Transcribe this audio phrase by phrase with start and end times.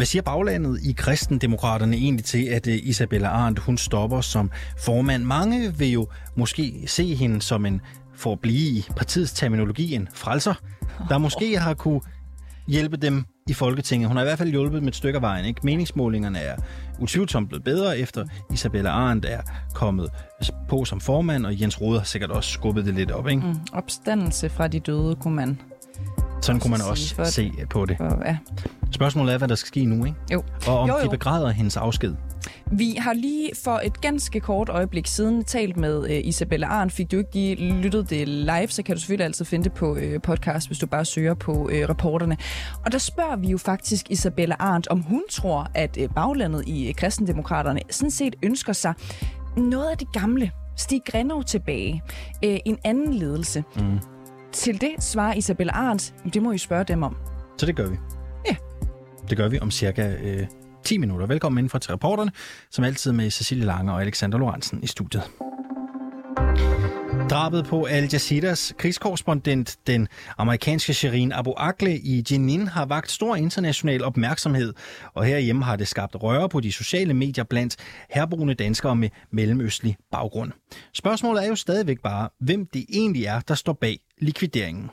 [0.00, 4.50] Hvad siger baglandet i kristendemokraterne egentlig til, at øh, Isabella Arndt hun stopper som
[4.84, 5.24] formand?
[5.24, 7.80] Mange vil jo måske se hende som en,
[8.14, 10.54] for at blive i partiets terminologi, en frelser,
[11.08, 12.00] der måske har kunne
[12.68, 14.08] hjælpe dem i Folketinget.
[14.08, 15.44] Hun har i hvert fald hjulpet med et stykke af vejen.
[15.44, 15.60] Ikke?
[15.64, 16.56] Meningsmålingerne er
[16.98, 19.40] utvivlsomt blevet bedre, efter Isabella Arndt er
[19.74, 20.08] kommet
[20.68, 23.28] på som formand, og Jens Rode har sikkert også skubbet det lidt op.
[23.28, 23.42] Ikke?
[23.42, 25.60] Mm, opstandelse fra de døde, kunne man
[26.42, 27.96] sådan kunne man også for se på det.
[27.96, 28.36] For, ja.
[28.92, 30.18] Spørgsmålet er, hvad der skal ske nu, ikke?
[30.32, 30.42] Jo.
[30.66, 31.04] Og om jo, jo.
[31.04, 32.14] de begræder hendes afsked.
[32.72, 36.92] Vi har lige for et ganske kort øjeblik siden talt med uh, Isabella Arndt.
[36.92, 39.92] Fik du ikke lige lyttet det live, så kan du selvfølgelig altid finde det på
[39.92, 42.36] uh, podcast, hvis du bare søger på uh, reporterne.
[42.84, 46.88] Og der spørger vi jo faktisk Isabella Arndt, om hun tror, at uh, baglandet i
[46.88, 48.94] uh, kristendemokraterne sådan set ønsker sig
[49.56, 50.50] noget af det gamle.
[50.76, 52.02] Stig Grenov tilbage.
[52.46, 53.64] Uh, en anden ledelse.
[53.76, 53.98] Mm.
[54.52, 57.16] Til det svarer Isabella Arndt, det må I spørge dem om.
[57.58, 57.96] Så det gør vi.
[59.30, 60.46] Det gør vi om cirka øh,
[60.84, 61.26] 10 minutter.
[61.26, 62.30] Velkommen indenfor til reporterne,
[62.70, 65.22] som altid med Cecilie Lange og Alexander Lorentzen i studiet.
[67.30, 73.36] Drabet på Al Jazeeras krigskorrespondent, den amerikanske Shirin Abu Akle i Jenin, har vagt stor
[73.36, 74.74] international opmærksomhed,
[75.14, 77.76] og herhjemme har det skabt røre på de sociale medier blandt
[78.10, 80.52] herboende danskere med mellemøstlig baggrund.
[80.94, 84.90] Spørgsmålet er jo stadigvæk bare, hvem det egentlig er, der står bag likvideringen.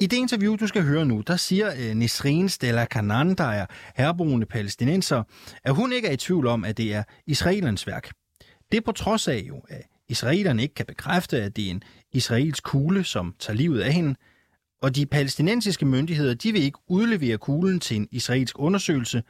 [0.00, 3.44] I det interview, du skal høre nu, der siger øh, uh, Nisrin Stella Kanan, der
[3.44, 3.66] er
[3.96, 5.22] herboende palæstinenser,
[5.64, 8.10] at hun ikke er i tvivl om, at det er Israelens værk.
[8.72, 11.82] Det er på trods af jo, at israelerne ikke kan bekræfte, at det er en
[12.12, 14.14] israelsk kugle, som tager livet af hende,
[14.82, 19.22] og de palæstinensiske myndigheder, de vil ikke udlevere kuglen til en israelsk undersøgelse,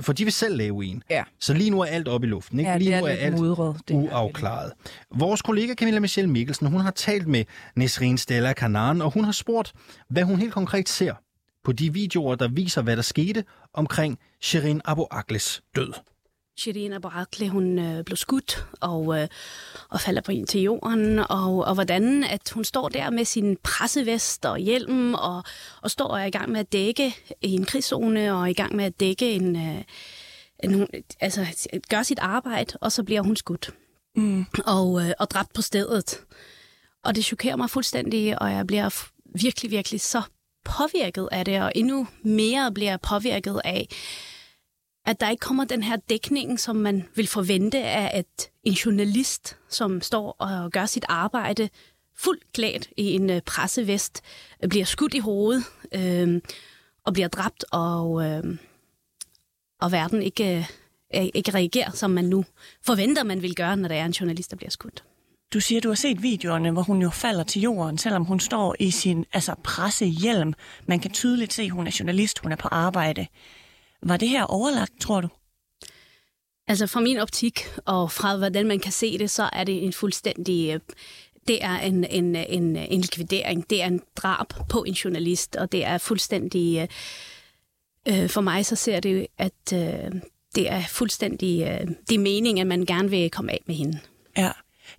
[0.00, 1.02] for de vil selv lave en.
[1.10, 1.24] Ja.
[1.40, 2.58] Så lige nu er alt op i luften.
[2.58, 2.70] Ikke?
[2.70, 4.72] Ja, lige er nu er alt mudret, det uafklaret.
[5.14, 7.44] Vores kollega Camilla Michelle Mikkelsen, hun har talt med
[7.76, 9.72] Nesrin Stella Kanan, og hun har spurgt,
[10.08, 11.14] hvad hun helt konkret ser
[11.64, 13.44] på de videoer, der viser, hvad der skete
[13.74, 15.92] omkring Shirin Abu Aklehs død.
[16.56, 19.28] Shirin Abu Akleh, hun øh, blev skudt og, øh,
[19.88, 23.56] og falder på en til jorden, og, og hvordan at hun står der med sin
[23.62, 25.42] pressevest og hjelm, og,
[25.82, 28.52] og står og er i gang med at dække i en krigszone, og er i
[28.52, 29.82] gang med at dække en, øh,
[30.64, 30.88] en
[31.20, 31.46] altså
[31.88, 33.70] gøre sit arbejde, og så bliver hun skudt.
[34.16, 34.44] Mm.
[34.66, 36.20] Og, øh, og dræbt på stedet.
[37.04, 40.22] Og det chokerer mig fuldstændig, og jeg bliver virkelig, virkelig så
[40.64, 43.88] påvirket af det, og endnu mere bliver jeg påvirket af,
[45.06, 49.56] at der ikke kommer den her dækning, som man vil forvente af at en journalist,
[49.68, 51.68] som står og gør sit arbejde
[52.16, 54.20] fuldt klædt i en øh, pressevest,
[54.62, 55.64] øh, bliver skudt i hovedet
[55.94, 56.40] øh,
[57.04, 58.58] og bliver dræbt, og, øh,
[59.80, 60.68] og verden ikke,
[61.14, 62.44] øh, ikke reagerer, som man nu
[62.82, 65.04] forventer, man vil gøre, når der er en journalist, der bliver skudt.
[65.54, 68.76] Du siger, du har set videoerne, hvor hun jo falder til jorden, selvom hun står
[68.78, 70.54] i sin altså, pressehjelm.
[70.86, 73.26] Man kan tydeligt se, at hun er journalist, hun er på arbejde.
[74.04, 75.28] Var det her overlagt, tror du?
[76.66, 79.92] Altså fra min optik, og fra hvordan man kan se det, så er det en
[79.92, 80.80] fuldstændig...
[81.48, 83.70] Det er en, en, en, en likvidering.
[83.70, 86.88] Det er en drab på en journalist, og det er fuldstændig...
[88.08, 90.12] Øh, for mig så ser det, at øh,
[90.54, 91.62] det er fuldstændig...
[91.62, 94.00] Øh, det er meningen, at man gerne vil komme af med hende.
[94.36, 94.50] Ja,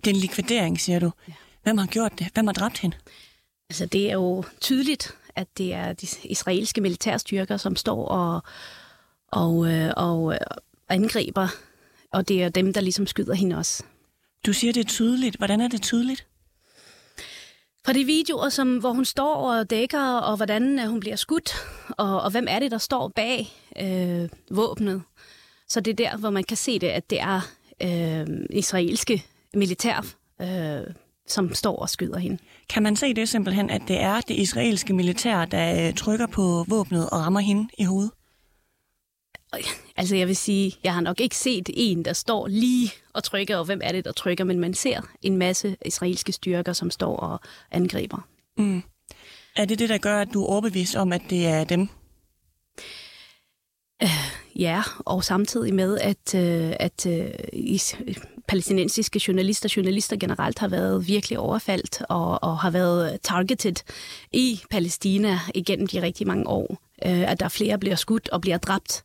[0.04, 1.10] det er en likvidering, siger du.
[1.28, 1.32] Ja.
[1.62, 2.28] Hvem har gjort det?
[2.34, 2.96] Hvem har dræbt hende?
[3.70, 8.42] Altså, det er jo tydeligt, at det er de israelske militærstyrker, som står og,
[9.32, 10.38] og, øh, og øh,
[10.88, 11.48] angriber,
[12.12, 13.82] og det er dem, der ligesom skyder hende også.
[14.46, 15.36] Du siger, det er tydeligt.
[15.36, 16.26] Hvordan er det tydeligt?
[17.86, 21.54] Fra de videoer, som, hvor hun står og dækker, og hvordan øh, hun bliver skudt,
[21.88, 23.48] og, og hvem er det, der står bag
[23.82, 25.02] øh, våbnet.
[25.68, 27.40] Så det er der, hvor man kan se det, at det er
[27.82, 30.06] øh, israelske militær,
[30.42, 30.94] øh,
[31.26, 32.38] som står og skyder hende.
[32.68, 36.64] Kan man se det simpelthen, at det er det israelske militær, der øh, trykker på
[36.68, 38.10] våbnet og rammer hende i hovedet?
[39.98, 43.56] Altså jeg vil sige, jeg har nok ikke set en, der står lige og trykker,
[43.56, 47.16] og hvem er det, der trykker, men man ser en masse israelske styrker, som står
[47.16, 47.40] og
[47.70, 48.28] angriber.
[48.58, 48.82] Mm.
[49.56, 51.88] Er det det, der gør, at du er overbevist om, at det er dem?
[54.02, 58.14] Uh, ja, og samtidig med, at, uh, at uh,
[58.48, 63.74] palæstinensiske journalister, journalister generelt har været virkelig overfaldt og, og har været targeted
[64.32, 66.70] i Palæstina igennem de rigtig mange år.
[67.06, 69.04] Uh, at der flere bliver skudt og bliver dræbt.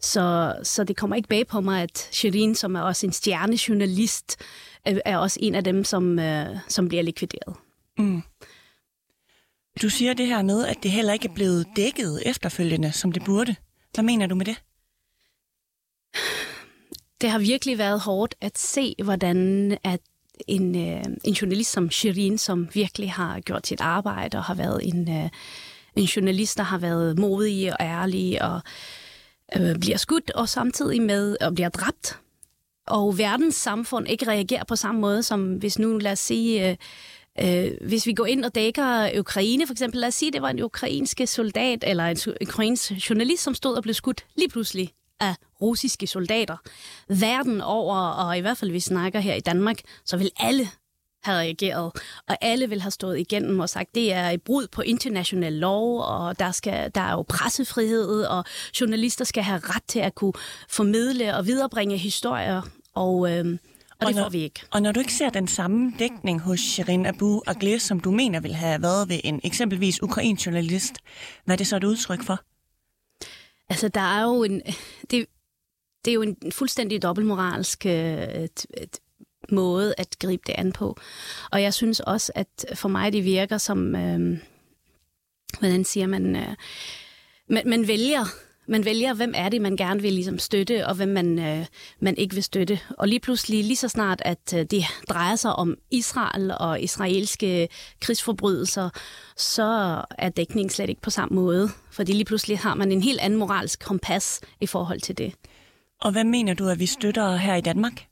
[0.00, 4.36] Så, så det kommer ikke bag på mig, at Shirin, som er også en stjernejournalist,
[4.84, 7.56] er også en af dem, som, uh, som bliver likvideret.
[7.98, 8.22] Mm.
[9.82, 13.24] Du siger det her med, at det heller ikke er blevet dækket efterfølgende, som det
[13.24, 13.56] burde.
[13.94, 14.62] Hvad mener du med det?
[17.20, 20.00] Det har virkelig været hårdt at se, hvordan at
[20.48, 24.88] en, øh, en journalist som Shirin, som virkelig har gjort sit arbejde og har været
[24.88, 25.30] en, øh,
[25.96, 28.60] en journalist, der har været modig og ærlig og øh,
[29.56, 32.20] Øh, bliver skudt, og samtidig med og bliver dræbt.
[32.86, 36.76] Og verdens samfund ikke reagerer på samme måde, som hvis nu, lad os sige, øh,
[37.40, 40.50] øh, hvis vi går ind og dækker Ukraine, for eksempel, lad os sige, det var
[40.50, 45.34] en ukrainsk soldat, eller en ukrainsk journalist, som stod og blev skudt lige pludselig af
[45.60, 46.56] russiske soldater.
[47.08, 50.68] Verden over, og i hvert fald, hvis vi snakker her i Danmark, så vil alle
[51.24, 51.92] have reageret,
[52.28, 56.00] og alle vil have stået igennem og sagt, det er et brud på international lov,
[56.00, 58.44] og der, skal, der er jo pressefrihed, og
[58.80, 60.32] journalister skal have ret til at kunne
[60.68, 62.62] formidle og viderebringe historier,
[62.94, 64.60] og, øh, og, og det når, får vi ikke.
[64.70, 68.40] Og når du ikke ser den samme dækning hos Shirin Abu Agleh, som du mener
[68.40, 70.94] vil have været ved en eksempelvis ukrainsk journalist,
[71.44, 72.40] hvad er det så et udtryk for?
[73.68, 74.62] Altså, der er jo en...
[75.10, 75.26] Det,
[76.04, 78.48] det er jo en fuldstændig dobbeltmoralsk øh,
[79.52, 80.96] måde at gribe det an på.
[81.50, 83.96] Og jeg synes også, at for mig det virker som...
[83.96, 84.38] Øh,
[85.58, 86.36] hvordan siger man...
[86.36, 86.54] Øh,
[87.48, 88.24] man, man vælger
[88.68, 91.66] man vælger, hvem er det, man gerne vil ligesom støtte, og hvem man, øh,
[92.00, 92.80] man ikke vil støtte.
[92.98, 97.68] Og lige pludselig, lige så snart, at øh, det drejer sig om Israel og israelske
[98.00, 98.90] krigsforbrydelser,
[99.36, 101.68] så er dækningen slet ikke på samme måde.
[101.90, 105.34] Fordi lige pludselig har man en helt anden moralsk kompas i forhold til det.
[106.00, 108.06] Og hvad mener du, at vi støtter her i Danmark?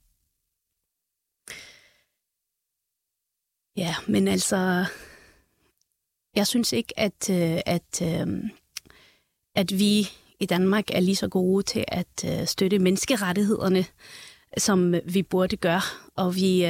[3.77, 4.85] Ja, men altså,
[6.37, 8.31] jeg synes ikke, at, øh, at, at,
[9.55, 10.09] at vi
[10.41, 13.85] i Danmark er lige så gode til at øh, støtte menneskerettighederne,
[14.57, 15.83] som vi burde gøre.
[16.17, 16.67] Og vi,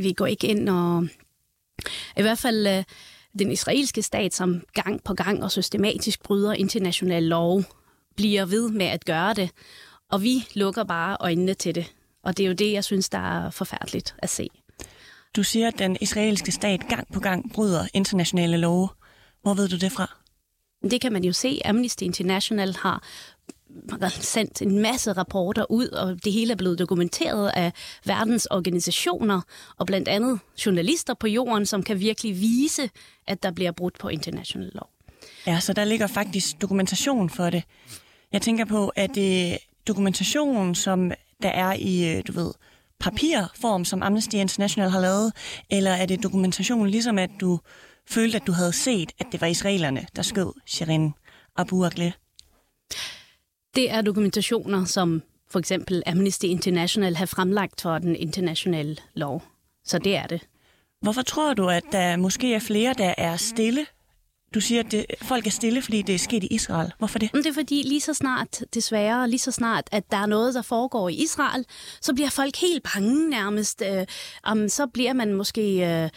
[0.00, 1.08] vi går ikke ind og...
[2.16, 2.84] I hvert fald
[3.38, 7.62] den israelske stat, som gang på gang og systematisk bryder international lov,
[8.16, 9.50] bliver ved med at gøre det.
[10.10, 11.92] Og vi lukker bare øjnene til det.
[12.22, 14.48] Og det er jo det, jeg synes, der er forfærdeligt at se.
[15.38, 18.88] Du siger, at den israelske stat gang på gang bryder internationale love.
[19.42, 20.16] Hvor ved du det fra?
[20.90, 21.60] Det kan man jo se.
[21.64, 23.02] Amnesty International har
[24.10, 27.72] sendt en masse rapporter ud, og det hele er blevet dokumenteret af
[28.04, 29.40] verdens organisationer,
[29.76, 32.90] og blandt andet journalister på jorden, som kan virkelig vise,
[33.26, 34.90] at der bliver brudt på international lov.
[35.46, 37.62] Ja, så der ligger faktisk dokumentation for det.
[38.32, 41.12] Jeg tænker på, at det dokumentation, som
[41.42, 42.52] der er i, øh, du ved,
[43.00, 45.32] papirform, som Amnesty International har lavet,
[45.70, 47.60] eller er det dokumentation, ligesom at du
[48.10, 51.12] følte, at du havde set, at det var israelerne, der skød Shirin
[51.56, 52.12] Abu Akleh?
[53.74, 59.42] Det er dokumentationer, som for eksempel Amnesty International har fremlagt for den internationale lov.
[59.84, 60.40] Så det er det.
[61.00, 63.86] Hvorfor tror du, at der måske er flere, der er stille
[64.54, 66.92] du siger, at det, folk er stille, fordi det er sket i Israel.
[66.98, 67.32] Hvorfor det?
[67.32, 70.62] Det er fordi lige så snart, desværre, lige så snart, at der er noget, der
[70.62, 71.64] foregår i Israel,
[72.00, 73.82] så bliver folk helt bange nærmest.
[73.86, 74.06] Øh,
[74.52, 76.10] um, så bliver man måske øh,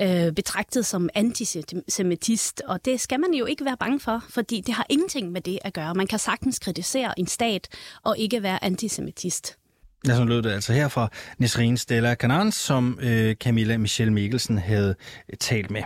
[0.00, 4.74] øh, betragtet som antisemitist, og det skal man jo ikke være bange for, fordi det
[4.74, 5.94] har ingenting med det at gøre.
[5.94, 7.68] Man kan sagtens kritisere en stat
[8.04, 9.56] og ikke være antisemitist.
[10.06, 11.08] Ja, så lød det altså her fra
[11.38, 14.94] Nesrin Stella Kanan, som øh, Camilla Michelle Mikkelsen havde
[15.40, 15.82] talt med.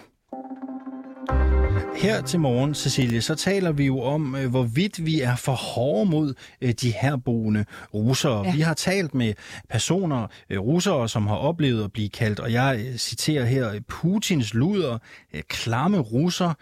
[1.97, 6.11] Her til morgen, Cecilie, så taler vi jo om, øh, hvorvidt vi er for hårde
[6.11, 8.45] mod øh, de herboende russere.
[8.47, 8.53] Ja.
[8.55, 9.35] Vi har talt med
[9.71, 14.99] personer, øh, russere, som har oplevet at blive kaldt, og jeg citerer her, Putins luder,
[15.49, 16.55] klamme russer,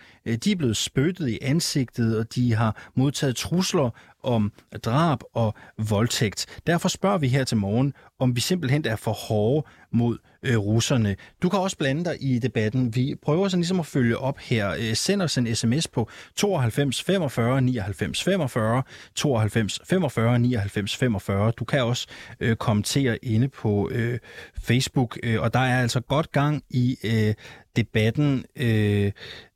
[0.45, 3.91] de er blevet spyttet i ansigtet, og de har modtaget trusler
[4.23, 4.53] om
[4.85, 6.47] drab og voldtægt.
[6.67, 11.17] Derfor spørger vi her til morgen, om vi simpelthen er for hårde mod øh, russerne.
[11.43, 12.95] Du kan også blande dig i debatten.
[12.95, 14.71] Vi prøver så ligesom at følge op her.
[14.71, 18.83] Øh, send os en sms på 92 45 99 45,
[19.15, 21.51] 92 45 99 45.
[21.51, 22.07] Du kan også
[22.41, 24.19] øh, kommentere inde på øh,
[24.63, 27.35] Facebook, øh, og der er altså godt gang i øh,
[27.77, 29.13] debatten, øh,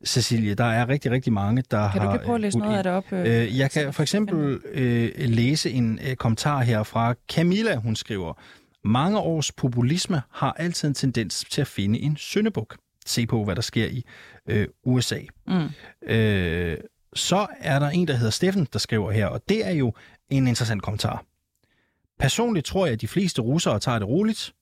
[0.06, 0.54] Cecilie.
[0.54, 1.99] Der er rigtig, rigtig mange, der har...
[1.99, 3.12] Kan du ikke prøve at læse noget af det op?
[3.12, 7.97] Øh, øh, jeg kan for eksempel øh, læse en øh, kommentar her fra Camilla, hun
[7.97, 8.40] skriver,
[8.85, 12.76] mange års populisme har altid en tendens til at finde en syndebuk.
[13.06, 14.04] Se på, hvad der sker i
[14.49, 15.18] øh, USA.
[15.47, 15.68] Mm.
[16.06, 16.78] Øh,
[17.14, 19.92] så er der en, der hedder Steffen, der skriver her, og det er jo
[20.30, 21.25] en interessant kommentar.
[22.18, 24.54] Personligt tror jeg, at de fleste russere tager det roligt.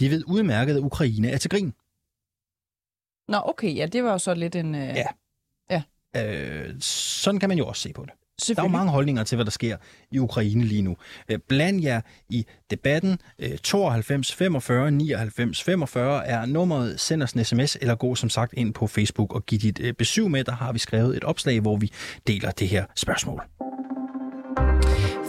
[0.00, 1.72] De ved udmærket, at Ukraine er til grin.
[3.28, 4.74] Nå, okay, ja, det var jo så lidt en...
[4.74, 4.88] Øh...
[4.88, 5.06] Ja.
[5.70, 5.82] ja.
[6.16, 8.12] Øh, sådan kan man jo også se på det.
[8.56, 9.76] Der er jo mange holdninger til, hvad der sker
[10.10, 10.96] i Ukraine lige nu.
[11.28, 13.18] Øh, bland jer i debatten.
[13.62, 17.00] 92 45 99 45 er nummeret.
[17.00, 19.94] Send os en sms, eller gå som sagt ind på Facebook og giv dit øh,
[19.94, 20.44] besøg med.
[20.44, 21.92] Der har vi skrevet et opslag, hvor vi
[22.26, 23.42] deler det her spørgsmål.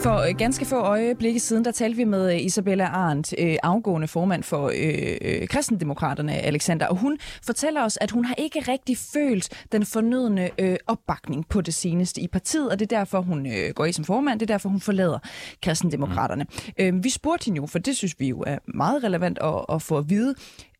[0.02, 4.08] For øh, ganske få øjeblikke siden, der talte vi med øh, Isabella Arndt, øh, afgående
[4.08, 8.96] formand for øh, øh, kristendemokraterne, Alexander, og hun fortæller os, at hun har ikke rigtig
[8.96, 13.46] følt den fornødne øh, opbakning på det seneste i partiet, og det er derfor, hun
[13.46, 15.18] øh, går i som formand, det er derfor, hun forlader
[15.62, 16.46] kristendemokraterne.
[16.78, 16.84] Mm.
[16.84, 19.82] Øh, vi spurgte hende jo, for det synes vi jo er meget relevant at, at
[19.82, 20.34] få at vide,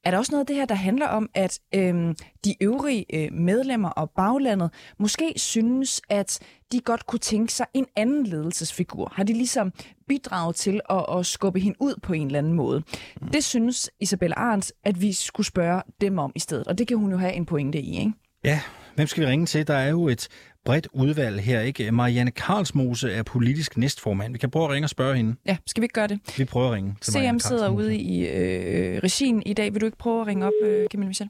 [0.09, 3.33] er der også noget af det her, der handler om, at øhm, de øvrige øh,
[3.33, 6.39] medlemmer og baglandet måske synes, at
[6.73, 9.13] de godt kunne tænke sig en anden ledelsesfigur?
[9.17, 9.73] Har de ligesom
[10.09, 12.83] bidraget til at, at skubbe hende ud på en eller anden måde?
[13.21, 13.29] Mm.
[13.29, 16.97] Det synes Isabella Arndt, at vi skulle spørge dem om i stedet, og det kan
[16.97, 18.13] hun jo have en pointe i, ikke?
[18.45, 18.61] Ja,
[18.99, 19.67] hvem skal vi ringe til?
[19.67, 20.29] Der er jo et
[20.65, 21.93] bredt udvalg her, ikke?
[21.93, 24.33] Marianne Karlsmose er politisk næstformand.
[24.33, 25.37] Vi kan prøve at ringe og spørge hende.
[25.47, 26.39] Ja, skal vi ikke gøre det?
[26.39, 29.73] Vi prøver at ringe til CM sidder ude i øh, regien i dag.
[29.73, 31.29] Vil du ikke prøve at ringe op, øh, Camille Michel?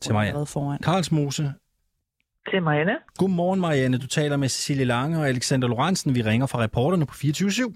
[0.00, 0.46] Til Marianne.
[0.46, 0.78] Foran.
[0.82, 1.52] Karlsmose.
[2.50, 2.96] Til Marianne.
[3.18, 3.98] Godmorgen, Marianne.
[3.98, 6.14] Du taler med Cecilie Lange og Alexander Lorentzen.
[6.14, 7.74] Vi ringer fra reporterne på 24 /7.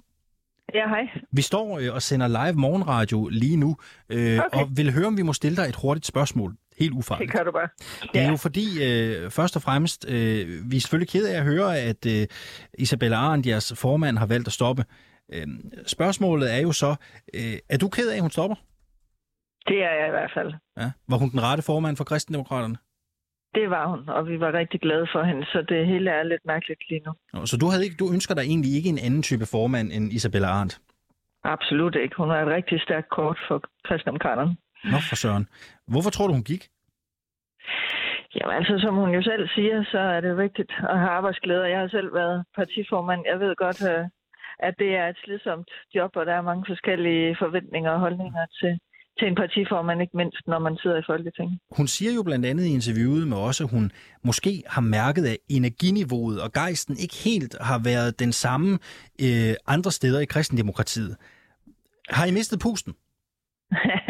[0.74, 1.22] Ja, hej.
[1.32, 3.76] Vi står øh, og sender live morgenradio lige nu,
[4.08, 4.42] øh, okay.
[4.52, 6.54] og vil høre, om vi må stille dig et hurtigt spørgsmål.
[6.78, 7.32] Helt ufarligt.
[7.32, 7.68] Det kan du bare.
[8.12, 8.30] Det er ja.
[8.30, 12.06] jo fordi, øh, først og fremmest, øh, vi er selvfølgelig ked af at høre, at
[12.06, 12.26] øh,
[12.78, 14.84] Isabella Arendt, jeres formand, har valgt at stoppe.
[15.34, 15.46] Øh,
[15.86, 16.90] spørgsmålet er jo så,
[17.34, 18.56] øh, er du ked af, at hun stopper?
[19.68, 20.52] Det er jeg i hvert fald.
[20.76, 20.90] Ja.
[21.08, 22.76] Var hun den rette formand for kristendemokraterne?
[23.54, 26.44] Det var hun, og vi var rigtig glade for hende, så det hele er lidt
[26.46, 27.46] mærkeligt lige nu.
[27.46, 30.48] Så du, havde ikke, du ønsker dig egentlig ikke en anden type formand end Isabella
[30.48, 30.80] Arendt?
[31.44, 32.14] Absolut ikke.
[32.16, 34.56] Hun var et rigtig stærkt kort for kristendemokraterne.
[34.84, 35.48] Nå for søren.
[35.86, 36.68] Hvorfor tror du, hun gik?
[38.36, 41.70] Jamen altså, som hun jo selv siger, så er det vigtigt at have arbejdsglæde.
[41.74, 43.20] Jeg har selv været partiformand.
[43.30, 44.04] Jeg ved godt, øh,
[44.58, 48.72] at det er et slidsomt job, og der er mange forskellige forventninger og holdninger til,
[49.18, 51.58] til en partiformand, ikke mindst når man sidder i Folketinget.
[51.78, 53.90] Hun siger jo blandt andet i interviewet med os, at hun
[54.24, 58.78] måske har mærket, at energiniveauet og gejsten ikke helt har været den samme
[59.24, 61.16] øh, andre steder i kristendemokratiet.
[62.08, 62.94] Har I mistet pusten?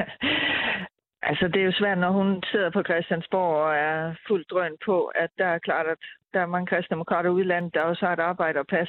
[1.23, 5.05] Altså, det er jo svært, når hun sidder på Christiansborg og er fuldt drøn på,
[5.05, 5.99] at der er klart, at
[6.35, 8.89] der er mange kristendemokrater ude i landet, der også har et arbejde og pas.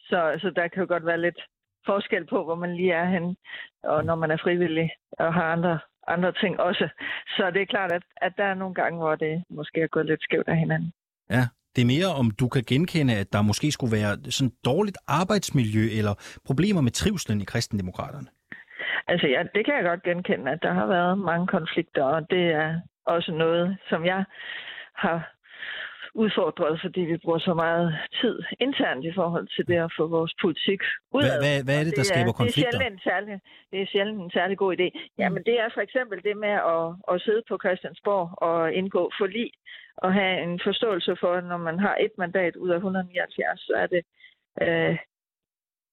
[0.00, 1.40] Så, så der kan jo godt være lidt
[1.86, 3.36] forskel på, hvor man lige er henne,
[3.82, 6.88] og når man er frivillig og har andre, andre ting også.
[7.36, 10.06] Så det er klart, at, at der er nogle gange, hvor det måske er gået
[10.06, 10.92] lidt skævt af hinanden.
[11.30, 11.42] Ja,
[11.76, 15.84] det er mere om du kan genkende, at der måske skulle være sådan dårligt arbejdsmiljø
[15.98, 18.28] eller problemer med trivslen i kristendemokraterne.
[19.08, 22.44] Altså ja, det kan jeg godt genkende, at der har været mange konflikter, og det
[22.62, 24.24] er også noget, som jeg
[24.94, 25.18] har
[26.14, 30.34] udfordret, fordi vi bruger så meget tid internt i forhold til det at få vores
[30.42, 30.80] politik
[31.16, 32.70] ud Hvad, hvad, hvad er det, der det skaber konflikter?
[32.70, 33.40] Det er, sjældent en særlig,
[33.72, 34.86] det er sjældent en særlig god idé.
[35.18, 39.50] Jamen det er for eksempel det med at, at sidde på Christiansborg og indgå forlig
[39.96, 43.86] og have en forståelse for, når man har et mandat ud af 179, så er
[43.94, 44.02] det
[44.62, 44.96] øh,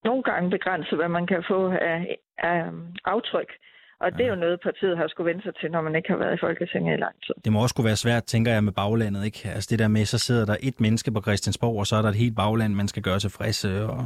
[0.03, 2.63] nogle gange begrænset, hvad man kan få af, af
[3.05, 3.51] aftryk.
[3.99, 6.17] Og det er jo noget, partiet har skulle vende sig til, når man ikke har
[6.17, 7.35] været i Folketinget i lang tid.
[7.45, 9.25] Det må også kunne være svært, tænker jeg, med baglandet.
[9.25, 9.41] Ikke?
[9.55, 12.09] Altså det der med, så sidder der et menneske på Christiansborg, og så er der
[12.09, 13.83] et helt bagland, man skal gøre friske.
[13.93, 13.99] Og...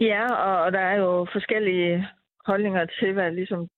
[0.00, 0.24] Ja,
[0.64, 2.08] og der er jo forskellige
[2.46, 3.68] holdninger til, hvad ligesom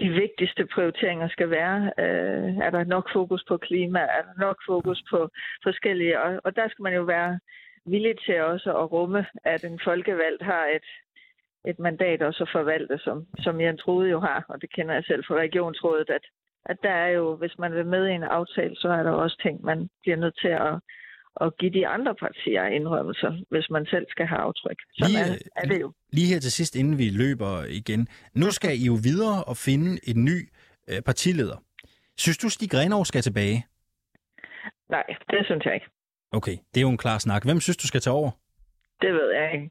[0.00, 1.78] de vigtigste prioriteringer skal være.
[1.98, 3.98] Øh, er der nok fokus på klima?
[3.98, 5.28] Er der nok fokus på
[5.62, 6.20] forskellige?
[6.22, 7.38] Og, og der skal man jo være
[7.86, 10.88] villig til også at rumme, at en folkevalgt har et,
[11.64, 15.04] et mandat også at forvalte, som, som Jens Rode jo har, og det kender jeg
[15.04, 16.24] selv fra regionsrådet, at,
[16.64, 19.38] at der er jo, hvis man vil med i en aftale, så er der også
[19.42, 20.74] ting, man bliver nødt til at,
[21.40, 24.76] at give de andre partier indrømmelser, hvis man selv skal have aftryk.
[24.92, 25.92] Så lige, er, er det jo.
[26.12, 28.08] Lige her til sidst, inden vi løber igen.
[28.34, 30.38] Nu skal I jo videre og finde en ny
[30.90, 31.56] øh, partileder.
[32.16, 33.66] Synes du, Stig Grenov skal tilbage?
[34.90, 35.86] Nej, det synes jeg ikke.
[36.32, 37.44] Okay, det er jo en klar snak.
[37.44, 38.30] Hvem synes du skal tage over?
[39.00, 39.70] Det ved jeg ikke.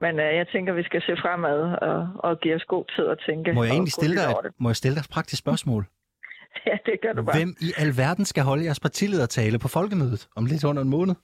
[0.00, 3.18] Men øh, jeg tænker, vi skal se fremad og, og give os god tid at
[3.26, 3.52] tænke.
[3.52, 5.86] Må jeg egentlig stille dig, et, må jeg stille dig et praktisk spørgsmål?
[6.68, 7.36] ja, det gør du bare.
[7.38, 11.14] Hvem i alverden skal holde jeres partiledertale på folkemødet om lidt under en måned?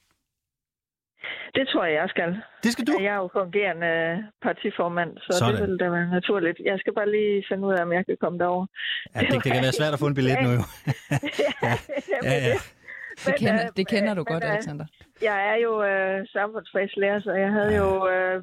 [1.54, 2.28] Det tror jeg, jeg skal.
[2.64, 2.92] Det skal du?
[3.00, 3.92] Jeg er jo fungerende
[4.42, 5.54] partiformand, så Sådan.
[5.54, 6.58] det vil da være naturligt.
[6.64, 8.66] Jeg skal bare lige finde ud af, om jeg kan komme derover.
[9.14, 10.62] Ja, det, det kan være svært at få en billet nu jo.
[11.66, 11.74] ja,
[12.22, 12.56] ja, ja.
[13.26, 14.86] Det kender, det kender du men, godt, øh, Alexander.
[15.28, 18.36] Jeg er jo øh, samfundsfagslærer, så jeg havde jo øh,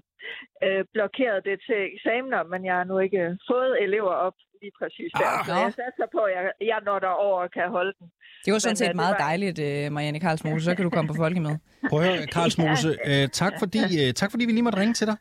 [0.65, 5.11] øh, blokeret det til eksamener, men jeg har nu ikke fået elever op lige præcis
[5.19, 5.25] der.
[5.39, 8.07] Ah, så jeg satser på, at jeg, jeg når derover og kan holde den.
[8.45, 10.65] Det var sådan set øh, meget var- dejligt, øh, Marianne Karlsmose.
[10.65, 11.57] Så kan du komme på folkemøde.
[11.89, 15.07] Prøv at høre, Karlsmose, øh, tak, fordi, øh, tak fordi vi lige måtte ringe til
[15.07, 15.17] dig.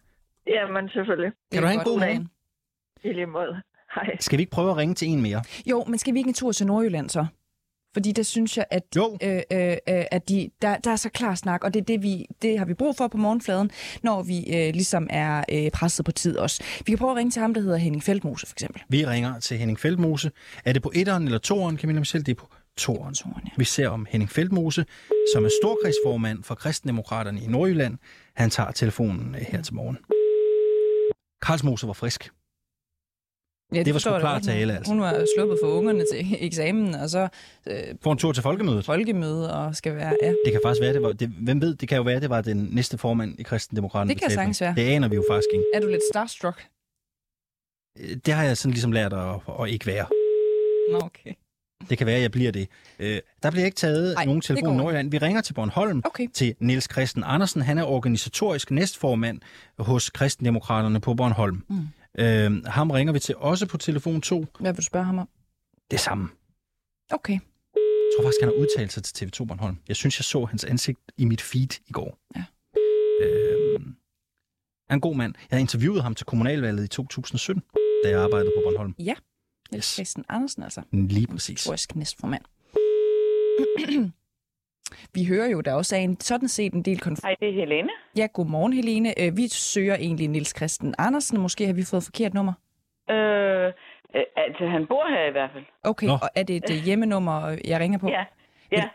[0.56, 1.32] Jamen selvfølgelig.
[1.52, 2.28] Kan er du have en god morgen?
[3.04, 3.62] I lige måde.
[3.94, 4.16] Hej.
[4.20, 5.42] Skal vi ikke prøve at ringe til en mere?
[5.70, 7.26] Jo, men skal vi ikke en tur til Nordjylland så?
[7.94, 9.18] Fordi det synes jeg, at, Jo.
[9.22, 12.02] øh, øh, øh, at de, der, der er så klar snak, og det, er det,
[12.02, 13.70] vi, det har vi brug for på morgenfladen,
[14.02, 16.62] når vi øh, ligesom er øh, presset på tid også.
[16.78, 18.82] Vi kan prøve at ringe til ham, der hedder Henning Feldmose for eksempel.
[18.88, 20.30] Vi ringer til Henning Feldmose.
[20.64, 22.26] Er det på etteren eller toeren, Camilla Michel?
[22.26, 23.14] Det er på toeren.
[23.14, 23.50] Toren, ja.
[23.56, 24.84] Vi ser om Henning Feldmose,
[25.34, 27.98] som er storkredsformand for Kristendemokraterne i Nordjylland.
[28.36, 29.98] Han tager telefonen øh, her til morgen.
[31.42, 32.30] Karlsmose var frisk.
[33.74, 34.92] Ja, Det var sgu klar tale, altså.
[34.92, 37.28] Hun var sluppet for ungerne til eksamen, og så
[37.66, 38.84] øh, Får en tur til folkemødet.
[38.84, 40.12] folkemøde og skal være...
[40.22, 40.28] Ja.
[40.28, 41.12] Det kan faktisk være, det var...
[41.12, 44.14] Det, hvem ved, det kan jo være, det var den næste formand i Kristendemokraterne.
[44.14, 44.74] Det kan sagtens være.
[44.74, 45.64] Det aner vi jo faktisk ikke.
[45.74, 46.66] Er du lidt starstruck?
[47.98, 50.06] Øh, Det har jeg sådan ligesom lært at, at ikke være.
[50.92, 51.32] Nå, okay.
[51.90, 52.68] Det kan være, at jeg bliver det.
[52.98, 54.76] Øh, der bliver ikke taget Ej, nogen telefon.
[54.76, 55.10] Nordjylland.
[55.10, 56.02] Vi ringer til Bornholm.
[56.04, 56.26] Okay.
[56.34, 57.62] til Niels Christen Andersen.
[57.62, 59.40] Han er organisatorisk næstformand
[59.78, 61.62] hos Kristendemokraterne på Bornholm.
[61.68, 61.76] Mm.
[62.18, 64.46] Øh, ham ringer vi til også på telefon 2.
[64.60, 65.28] Hvad vil du spørge ham om?
[65.90, 66.28] Det samme.
[67.10, 67.32] Okay.
[67.74, 69.76] Jeg tror faktisk, han har udtalt sig til TV2 Bornholm.
[69.88, 72.18] Jeg synes, jeg så hans ansigt i mit feed i går.
[72.36, 72.44] Ja.
[73.26, 73.94] Øh, han
[74.88, 75.34] er en god mand.
[75.36, 77.62] Jeg havde interviewet ham til kommunalvalget i 2017,
[78.04, 78.94] da jeg arbejdede på Bornholm.
[78.98, 79.14] Ja.
[79.72, 79.94] Niels Yes.
[79.94, 80.82] Christian Andersen, altså.
[80.92, 81.60] Lige præcis.
[81.60, 82.42] Historisk næstformand.
[85.14, 87.24] Vi hører jo, der også er en, sådan set en del konflikt.
[87.24, 87.90] Hej, det er Helene.
[88.16, 89.20] Ja, godmorgen Helene.
[89.22, 91.40] Øh, Vi søger egentlig Niels Christian Andersen.
[91.40, 92.52] Måske har vi fået forkert nummer.
[93.10, 93.66] Øh,
[94.16, 95.64] øh, altså, han bor her i hvert fald.
[95.82, 96.12] Okay, Nå.
[96.12, 98.08] og er det et øh, hjemmenummer, jeg ringer på?
[98.08, 98.24] Ja.
[98.72, 98.88] ja.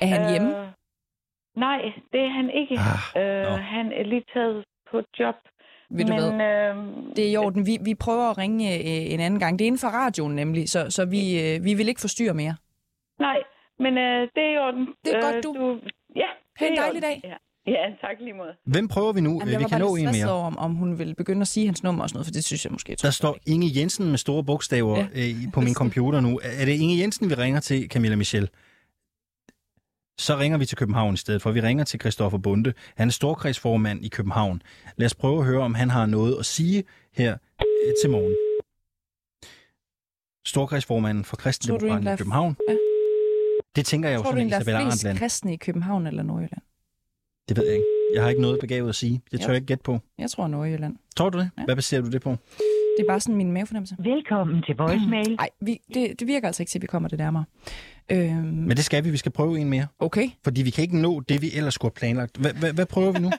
[0.00, 0.58] Er han hjemme?
[0.60, 0.66] Øh,
[1.56, 1.78] nej,
[2.12, 2.74] det er han ikke.
[2.74, 5.34] Ah, øh, han er lige taget på job.
[5.90, 6.32] Ved du Men hvad?
[6.32, 7.66] øh, Det er i orden.
[7.66, 9.58] Vi, vi prøver at ringe øh, en anden gang.
[9.58, 12.54] Det er inden for radioen nemlig, så, så vi, øh, vi vil ikke forstyrre mere.
[13.18, 13.38] nej,
[13.84, 14.86] men øh, det er i orden.
[15.04, 15.80] Det er Øh, godt, du-
[16.16, 16.30] Ja,
[16.66, 17.20] en er dejlig dag.
[17.24, 17.36] Ja.
[17.72, 18.52] ja, tak lige måde.
[18.66, 19.30] Hvem prøver vi nu?
[19.40, 20.32] Jamen, jeg vi kan nå en mere.
[20.32, 22.44] over, om, om hun vil begynde at sige hans nummer og sådan noget, for det
[22.44, 22.96] synes jeg måske.
[23.02, 25.06] Der står Inge Jensen med store bogstaver Ja.
[25.14, 26.40] øh, på min computer nu.
[26.42, 28.48] Er det Inge Jensen, vi ringer til, Camilla Michel?
[30.20, 31.50] Så ringer vi til København i stedet for.
[31.52, 32.72] Vi ringer til Christoffer Bunde.
[32.96, 34.62] Han er storkredsformand i København.
[34.96, 38.34] Lad os prøve at høre, om han har noget at sige her øh, til morgen.
[40.46, 42.56] Storkredsformanden for Kristendemokraterne i København.
[42.68, 42.74] Ja.
[43.76, 45.56] Det tænker jeg jo Tror du sådan, egentlig, der Isabella er flest Arndt kristne i
[45.56, 46.62] København eller Nordjylland?
[47.48, 47.86] Det ved jeg ikke.
[48.14, 49.22] Jeg har ikke noget begavet at sige.
[49.32, 49.98] Det tør jeg ikke gætte på.
[50.18, 50.96] Jeg tror Nordjylland.
[51.16, 51.50] Tror du det?
[51.58, 51.64] Ja.
[51.64, 52.30] Hvad baserer du det på?
[52.30, 53.96] Det er bare sådan min mavefornemmelse.
[53.98, 55.30] Velkommen til voicemail.
[55.36, 57.44] Nej, vi, det, det virker altså ikke til, at vi kommer det nærmere.
[58.10, 59.10] Øhm, Men det skal vi.
[59.10, 59.86] Vi skal prøve en mere.
[59.98, 60.28] okay.
[60.44, 62.36] Fordi vi kan ikke nå det, vi ellers skulle have planlagt.
[62.36, 63.30] Hvad, hvad, hvad prøver vi nu?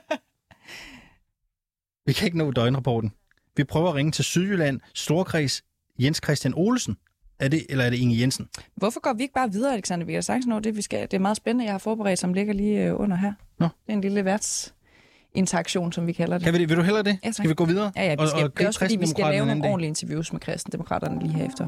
[2.07, 3.13] vi kan ikke nå døgnrapporten.
[3.57, 5.63] Vi prøver at ringe til Sydjylland, Storkreds,
[5.99, 6.97] Jens Christian Olsen.
[7.39, 8.49] Er det, eller er det Inge Jensen?
[8.75, 10.05] Hvorfor går vi ikke bare videre, Alexander?
[10.05, 11.01] Vi kan sagtens nå det, vi skal.
[11.01, 13.33] Det er meget spændende, jeg har forberedt, som ligger lige øh, under her.
[13.59, 13.65] Nå.
[13.65, 16.45] Det er en lille værtsinteraktion, som vi kalder det.
[16.45, 16.69] Kan vi det?
[16.69, 17.19] Vil du hellere det?
[17.23, 17.33] tak.
[17.33, 17.91] Skal vi gå videre?
[17.95, 19.87] Ja, ja, vi skal, og, og det er også fordi, vi skal lave nogle ordentlige
[19.87, 21.67] interviews med kristendemokraterne lige herefter.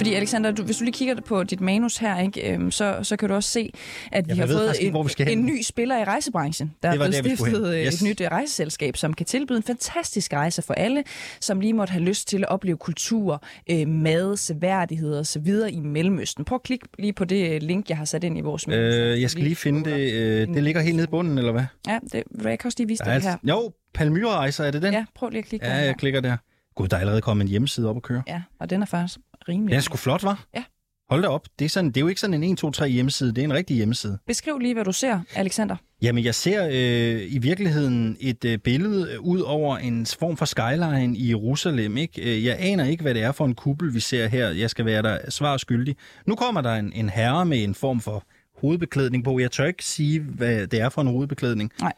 [0.00, 3.16] Fordi Alexander, du, hvis du lige kigger på dit manus her, ikke, øhm, så, så
[3.16, 3.70] kan du også se,
[4.12, 6.72] at vi jeg har fået faktisk ikke, en, en ny spiller i rejsebranchen.
[6.82, 8.02] Der Det er blevet der, stiftet øh, Yes.
[8.02, 11.04] et nyt øh, rejseselskab, som kan tilbyde en fantastisk rejse for alle,
[11.40, 15.54] som lige måtte have lyst til at opleve kultur, øh, mad, seværdigheder osv.
[15.70, 16.44] i Mellemøsten.
[16.44, 18.94] Prøv at klikke lige på det øh, link, jeg har sat ind i vores manus.
[18.94, 20.12] Øh, jeg skal lige finde det.
[20.12, 21.64] Øh, det ligger helt nede i bunden, eller hvad?
[21.88, 23.36] Ja, det, jeg kan også lige vise det er her.
[23.44, 24.94] Jo, Palmyra-rejser, er det den?
[24.94, 25.86] Ja, prøv lige at klikke ja den her.
[25.86, 26.36] jeg klikker der.
[26.74, 28.22] Gud, der er allerede kommet en hjemmeside op at køre.
[28.28, 29.70] Ja, og den er faktisk rimelig.
[29.70, 30.44] Den er sgu flot, var?
[30.54, 30.64] Ja.
[31.10, 31.46] Hold da op.
[31.58, 33.30] Det er, sådan, det er jo ikke sådan en 1, 2, 3 hjemmeside.
[33.34, 34.18] Det er en rigtig hjemmeside.
[34.26, 35.76] Beskriv lige, hvad du ser, Alexander.
[36.02, 40.44] Jamen, jeg ser øh, i virkeligheden et øh, billede øh, ud over en form for
[40.44, 41.96] skyline i Jerusalem.
[41.96, 42.22] Ikke?
[42.36, 44.48] Øh, Jeg aner ikke, hvad det er for en kuppel, vi ser her.
[44.48, 45.96] Jeg skal være der svar skyldig.
[46.26, 48.24] Nu kommer der en, en herre med en form for
[48.60, 49.38] hovedbeklædning på.
[49.38, 51.72] Jeg tør ikke sige, hvad det er for en hovedbeklædning.
[51.80, 51.92] Nej.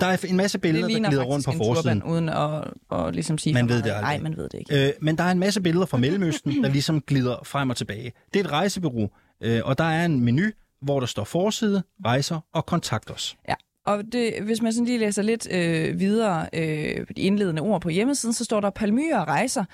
[0.00, 2.02] Der er en masse billeder, der glider rundt på en forsiden.
[2.02, 4.02] uden at, at ligesom sige Man ved det aldrig.
[4.02, 4.86] Nej, man ved det ikke.
[4.86, 8.12] Øh, men der er en masse billeder fra Mellemøsten, der ligesom glider frem og tilbage.
[8.34, 9.08] Det er et rejsebureau,
[9.40, 10.44] øh, og der er en menu,
[10.82, 13.36] hvor der står forside, rejser og kontakt os.
[13.48, 13.54] Ja.
[13.86, 17.88] Og det, hvis man sådan lige læser lidt øh, videre øh, de indledende ord på
[17.88, 19.64] hjemmesiden, så står der Palmyra Rejser.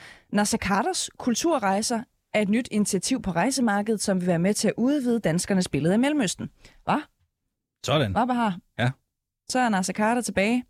[0.57, 2.01] Carters kulturrejser
[2.35, 5.93] er et nyt initiativ på rejsemarkedet, som vil være med til at udvide danskernes billede
[5.93, 6.51] af Mellemøsten.
[6.85, 7.03] Hvad?
[7.87, 8.13] Sådan.
[8.13, 8.59] Hvad har?
[8.79, 8.91] Ja.
[9.51, 10.65] Så er Nasser Carter tilbage.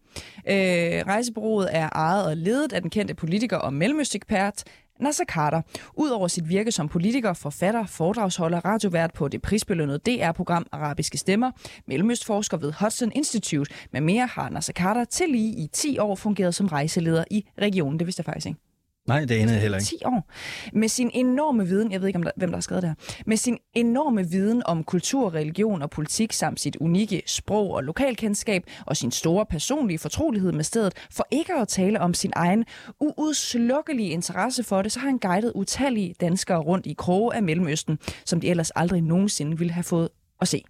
[0.49, 4.65] Øh, rejsebureauet er ejet og ledet af den kendte politiker og mellemøstekspert
[5.01, 5.63] Nasser Carter.
[5.95, 11.51] Udover sit virke som politiker, forfatter, foredragsholder, radiovært på det prisbelønnede DR-program Arabiske Stemmer,
[11.87, 16.55] mellemøstforsker ved Hudson Institute med mere har Nasser Carter til lige i 10 år fungeret
[16.55, 17.99] som rejseleder i regionen.
[17.99, 18.70] Det vidste jeg faktisk ikke.
[19.09, 19.87] Nej, det anede jeg heller ikke.
[19.87, 20.31] 10 år.
[20.73, 23.23] Med sin enorme viden, jeg ved ikke, om der, hvem der har skrevet det her,
[23.27, 28.63] med sin enorme viden om kultur, religion og politik, samt sit unikke sprog og lokalkendskab,
[28.87, 32.65] og sin store personlige fortrolighed med stedet, for ikke at tale om sin egen
[33.01, 37.99] uudslukkelige interesse for det, så har han guidet utallige danskere rundt i kroge af Mellemøsten,
[38.25, 40.09] som de ellers aldrig nogensinde ville have fået
[40.41, 40.65] at se.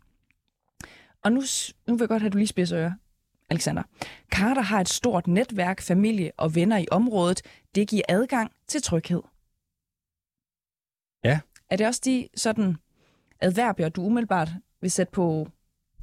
[1.24, 1.42] Og nu,
[1.88, 2.92] nu vil jeg godt have, at du lige spidser ører.
[3.50, 3.82] Alexander.
[4.32, 7.42] Carter har et stort netværk, familie og venner i området.
[7.74, 9.22] Det giver adgang til tryghed.
[11.24, 11.40] Ja.
[11.70, 12.76] Er det også de sådan
[13.40, 14.48] adverbier, du umiddelbart
[14.80, 15.48] vil sætte på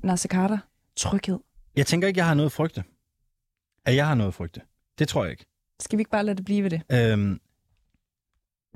[0.04, 0.58] Nasser Carter?
[0.96, 1.40] Tryghed.
[1.76, 2.84] Jeg tænker ikke, jeg har noget at frygte.
[3.86, 4.62] At jeg har noget at frygte.
[5.00, 5.46] Det tror jeg ikke.
[5.80, 6.82] Skal vi ikke bare lade det blive ved det?
[6.92, 7.40] Øhm,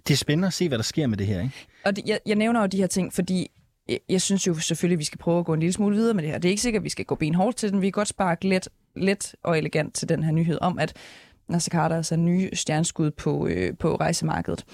[0.07, 1.67] det er spændende at se, hvad der sker med det her, ikke?
[1.85, 3.51] Og det, jeg, jeg nævner jo de her ting, fordi
[3.89, 6.13] jeg, jeg synes jo selvfølgelig, at vi skal prøve at gå en lille smule videre
[6.13, 6.37] med det her.
[6.37, 7.81] Det er ikke sikkert, at vi skal gå benhårdt til den.
[7.81, 10.93] Vi kan godt sparke let, let og elegant til den her nyhed om, at
[11.47, 14.65] Nasser Carter er altså nye stjerneskud på, øh, på rejsemarkedet.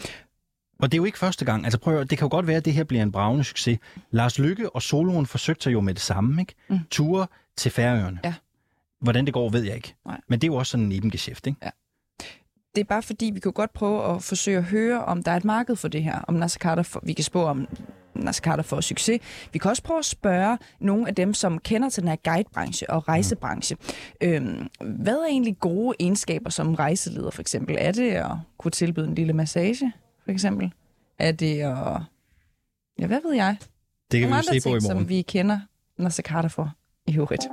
[0.79, 1.63] Og det er jo ikke første gang.
[1.63, 3.79] Altså prøv det kan jo godt være, at det her bliver en bravende succes.
[4.11, 6.53] Lars Lykke og Soloen forsøgte sig jo med det samme, ikke?
[6.69, 6.79] Mm.
[6.89, 8.19] Ture til Færøerne.
[8.23, 8.33] Ja.
[9.01, 9.95] Hvordan det går, ved jeg ikke.
[10.05, 10.21] Nej.
[10.27, 11.59] Men det er jo også sådan en nebengeschæft, ikke?
[12.75, 15.37] Det er bare fordi, vi kunne godt prøve at forsøge at høre, om der er
[15.37, 16.19] et marked for det her.
[16.19, 17.67] Om Nasser Carter for, vi kan spå om
[18.23, 19.21] Nasser Carter får succes.
[19.53, 22.89] Vi kan også prøve at spørge nogle af dem, som kender til den her guidebranche
[22.89, 23.77] og rejsebranche.
[24.23, 27.75] Øhm, hvad er egentlig gode egenskaber som rejseleder, for eksempel?
[27.79, 30.71] Er det at kunne tilbyde en lille massage, for eksempel?
[31.19, 32.01] Er det at...
[32.99, 33.57] Ja, hvad ved jeg?
[34.11, 34.81] Det kan Nogle vi se på i morgen.
[34.81, 35.59] som vi kender
[35.97, 36.71] Nasser Carter for
[37.07, 37.43] i øvrigt.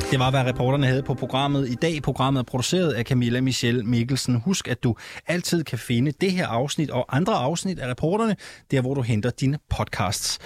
[0.00, 2.02] Det var, hvad reporterne havde på programmet i dag.
[2.02, 4.40] Programmet er produceret af Camilla Michelle Mikkelsen.
[4.44, 8.36] Husk, at du altid kan finde det her afsnit og andre afsnit af reporterne,
[8.70, 10.38] der hvor du henter dine podcasts.